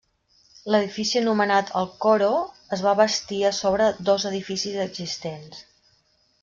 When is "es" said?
2.77-2.83